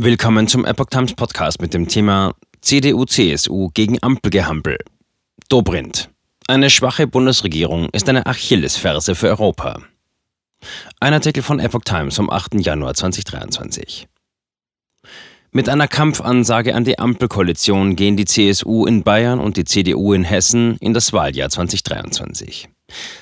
[0.00, 4.78] Willkommen zum Epoch Times Podcast mit dem Thema CDU-CSU gegen Ampelgehampel.
[5.48, 6.08] Dobrindt.
[6.46, 9.82] Eine schwache Bundesregierung ist eine Achillesferse für Europa.
[11.00, 12.64] Ein Artikel von Epoch Times vom 8.
[12.64, 14.06] Januar 2023.
[15.50, 20.22] Mit einer Kampfansage an die Ampelkoalition gehen die CSU in Bayern und die CDU in
[20.22, 22.68] Hessen in das Wahljahr 2023.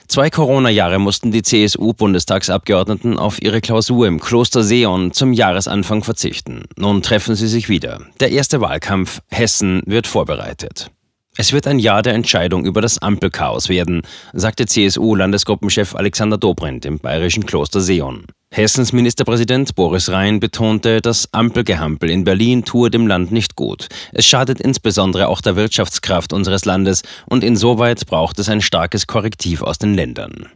[0.08, 6.64] Zwei Corona-Jahre mussten die CSU-Bundestagsabgeordneten auf ihre Klausur im Kloster Seon zum Jahresanfang verzichten.
[6.76, 8.00] Nun treffen sie sich wieder.
[8.20, 10.90] Der erste Wahlkampf Hessen wird vorbereitet.
[11.38, 16.98] Es wird ein Jahr der Entscheidung über das Ampelchaos werden, sagte CSU-Landesgruppenchef Alexander Dobrindt im
[16.98, 18.24] bayerischen Kloster Seon.
[18.50, 23.88] Hessens Ministerpräsident Boris Rhein betonte, das Ampelgehampel in Berlin tue dem Land nicht gut.
[24.12, 29.60] Es schadet insbesondere auch der Wirtschaftskraft unseres Landes und insoweit braucht es ein starkes Korrektiv
[29.60, 30.46] aus den Ländern.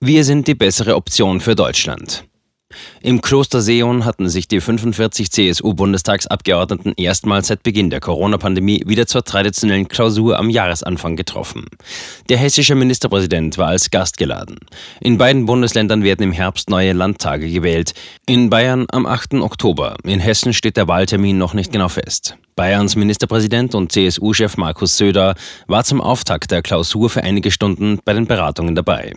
[0.00, 2.27] Wir sind die bessere Option für Deutschland.
[3.00, 9.24] Im Kloster Seon hatten sich die 45 CSU-Bundestagsabgeordneten erstmals seit Beginn der Corona-Pandemie wieder zur
[9.24, 11.64] traditionellen Klausur am Jahresanfang getroffen.
[12.28, 14.58] Der hessische Ministerpräsident war als Gast geladen.
[15.00, 17.94] In beiden Bundesländern werden im Herbst neue Landtage gewählt.
[18.26, 19.34] In Bayern am 8.
[19.34, 19.96] Oktober.
[20.04, 22.36] In Hessen steht der Wahltermin noch nicht genau fest.
[22.54, 25.36] Bayerns Ministerpräsident und CSU-Chef Markus Söder
[25.68, 29.14] war zum Auftakt der Klausur für einige Stunden bei den Beratungen dabei.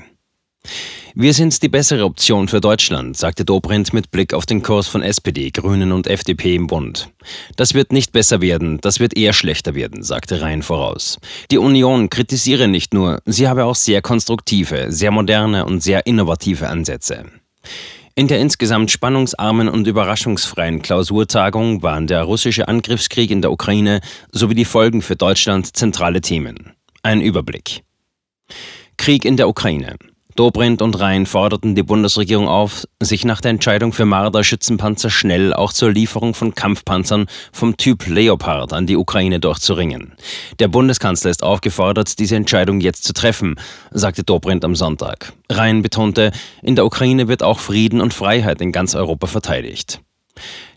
[1.13, 5.01] Wir sind die bessere Option für Deutschland, sagte Dobrindt mit Blick auf den Kurs von
[5.01, 7.09] SPD, Grünen und FDP im Bund.
[7.57, 11.19] Das wird nicht besser werden, das wird eher schlechter werden, sagte Rhein voraus.
[11.51, 16.69] Die Union kritisiere nicht nur, sie habe auch sehr konstruktive, sehr moderne und sehr innovative
[16.69, 17.25] Ansätze.
[18.15, 23.99] In der insgesamt spannungsarmen und überraschungsfreien Klausurtagung waren der russische Angriffskrieg in der Ukraine
[24.31, 26.71] sowie die Folgen für Deutschland zentrale Themen.
[27.03, 27.83] Ein Überblick.
[28.95, 29.97] Krieg in der Ukraine.
[30.35, 35.73] Dobrindt und Rhein forderten die Bundesregierung auf, sich nach der Entscheidung für Marder-Schützenpanzer schnell auch
[35.73, 40.13] zur Lieferung von Kampfpanzern vom Typ Leopard an die Ukraine durchzuringen.
[40.59, 43.55] Der Bundeskanzler ist aufgefordert, diese Entscheidung jetzt zu treffen,
[43.91, 45.33] sagte Dobrindt am Sonntag.
[45.49, 50.01] Rhein betonte, in der Ukraine wird auch Frieden und Freiheit in ganz Europa verteidigt.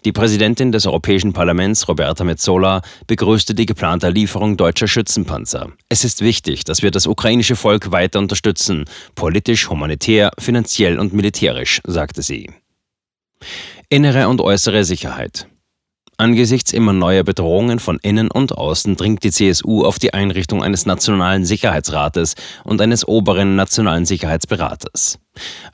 [0.05, 5.73] Die Präsidentin des Europäischen Parlaments, Roberta Metsola, begrüßte die geplante Lieferung deutscher Schützenpanzer.
[5.89, 11.81] Es ist wichtig, dass wir das ukrainische Volk weiter unterstützen, politisch, humanitär, finanziell und militärisch,
[11.85, 12.51] sagte sie.
[13.89, 15.47] Innere und äußere Sicherheit.
[16.17, 20.87] Angesichts immer neuer Bedrohungen von innen und außen dringt die CSU auf die Einrichtung eines
[20.87, 25.19] nationalen Sicherheitsrates und eines oberen nationalen Sicherheitsberaters.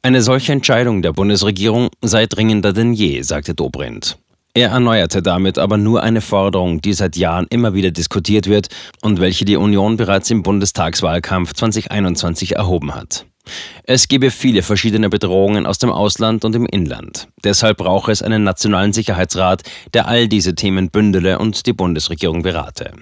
[0.03, 4.19] Eine solche Entscheidung der Bundesregierung sei dringender denn je, sagte Dobrindt.
[4.55, 8.69] Er erneuerte damit aber nur eine Forderung, die seit Jahren immer wieder diskutiert wird
[9.01, 13.27] und welche die Union bereits im Bundestagswahlkampf 2021 erhoben hat.
[13.85, 17.29] Es gebe viele verschiedene Bedrohungen aus dem Ausland und im Inland.
[17.45, 19.63] Deshalb brauche es einen nationalen Sicherheitsrat,
[19.95, 22.93] der all diese Themen bündele und die Bundesregierung berate.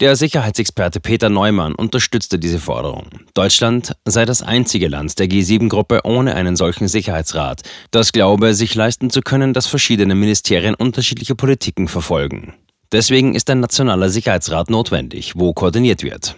[0.00, 3.06] Der Sicherheitsexperte Peter Neumann unterstützte diese Forderung.
[3.32, 9.08] Deutschland sei das einzige Land der G7-Gruppe ohne einen solchen Sicherheitsrat, das glaube, sich leisten
[9.08, 12.52] zu können, dass verschiedene Ministerien unterschiedliche Politiken verfolgen.
[12.92, 16.36] Deswegen ist ein nationaler Sicherheitsrat notwendig, wo koordiniert wird.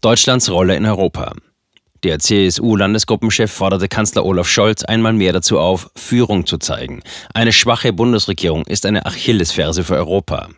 [0.00, 1.34] Deutschlands Rolle in Europa.
[2.04, 7.02] Der CSU-Landesgruppenchef forderte Kanzler Olaf Scholz einmal mehr dazu auf, Führung zu zeigen.
[7.34, 10.48] Eine schwache Bundesregierung ist eine Achillesferse für Europa.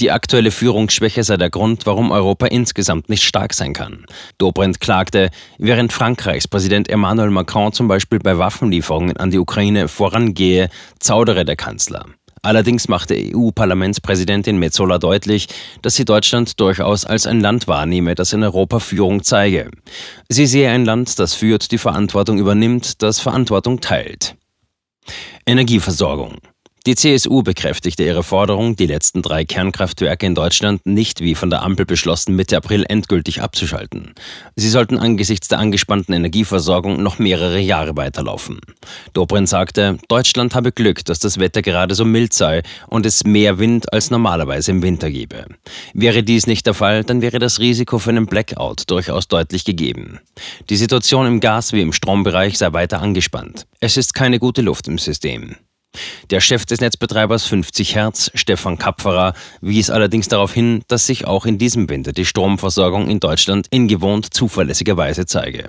[0.00, 4.06] Die aktuelle Führungsschwäche sei der Grund, warum Europa insgesamt nicht stark sein kann.
[4.38, 10.70] Dobrindt klagte, während Frankreichs Präsident Emmanuel Macron zum Beispiel bei Waffenlieferungen an die Ukraine vorangehe,
[11.00, 12.06] zaudere der Kanzler.
[12.42, 15.48] Allerdings machte EU-Parlamentspräsidentin Metzola deutlich,
[15.82, 19.70] dass sie Deutschland durchaus als ein Land wahrnehme, das in Europa Führung zeige.
[20.28, 24.36] Sie sehe ein Land, das führt, die Verantwortung übernimmt, das Verantwortung teilt.
[25.46, 26.36] Energieversorgung.
[26.88, 31.60] Die CSU bekräftigte ihre Forderung, die letzten drei Kernkraftwerke in Deutschland nicht wie von der
[31.60, 34.14] Ampel beschlossen Mitte April endgültig abzuschalten.
[34.56, 38.58] Sie sollten angesichts der angespannten Energieversorgung noch mehrere Jahre weiterlaufen.
[39.12, 43.58] Dobrindt sagte, Deutschland habe Glück, dass das Wetter gerade so mild sei und es mehr
[43.58, 45.44] Wind als normalerweise im Winter gebe.
[45.92, 50.20] Wäre dies nicht der Fall, dann wäre das Risiko für einen Blackout durchaus deutlich gegeben.
[50.70, 53.66] Die Situation im Gas- wie im Strombereich sei weiter angespannt.
[53.78, 55.54] Es ist keine gute Luft im System.
[56.30, 61.46] Der Chef des Netzbetreibers 50 Hertz, Stefan Kapferer, wies allerdings darauf hin, dass sich auch
[61.46, 65.68] in diesem Winter die Stromversorgung in Deutschland in gewohnt zuverlässiger Weise zeige.